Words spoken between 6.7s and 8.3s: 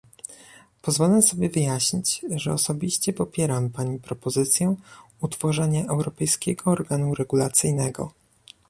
organu regulacyjnego